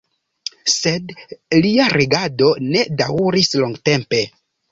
[0.75, 1.11] Sed
[1.65, 4.23] lia regado ne daŭris longtempe.